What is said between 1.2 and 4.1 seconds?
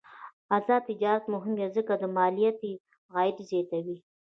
مهم دی ځکه چې مالیاتي عاید زیاتوي.